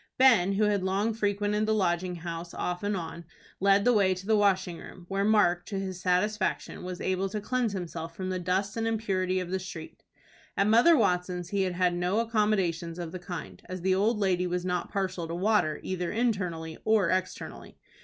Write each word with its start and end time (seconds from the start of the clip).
Ben, 0.17 0.53
who 0.53 0.63
had 0.63 0.81
long 0.81 1.13
frequented 1.13 1.67
the 1.67 1.75
Lodging 1.75 2.15
House 2.15 2.55
off 2.55 2.81
and 2.81 2.97
on, 2.97 3.23
led 3.59 3.85
the 3.85 3.93
way 3.93 4.15
to 4.15 4.25
the 4.25 4.35
washing 4.35 4.79
room, 4.79 5.05
where 5.09 5.23
Mark, 5.23 5.63
to 5.67 5.77
his 5.79 6.01
satisfaction, 6.01 6.81
was 6.83 6.99
able 6.99 7.29
to 7.29 7.39
cleanse 7.39 7.73
himself 7.73 8.15
from 8.15 8.29
the 8.31 8.39
dust 8.39 8.75
and 8.75 8.87
impurity 8.87 9.39
of 9.39 9.51
the 9.51 9.59
street. 9.59 10.01
At 10.57 10.65
Mother 10.65 10.97
Watson's 10.97 11.49
he 11.49 11.61
had 11.61 11.73
had 11.73 11.93
no 11.93 12.17
accommodations 12.19 12.97
of 12.97 13.11
the 13.11 13.19
kind, 13.19 13.61
as 13.69 13.81
the 13.81 13.93
old 13.93 14.17
lady 14.17 14.47
was 14.47 14.65
not 14.65 14.91
partial 14.91 15.27
to 15.27 15.35
water 15.35 15.79
either 15.83 16.11
internally 16.11 16.79
or 16.83 17.11
externally. 17.11 17.77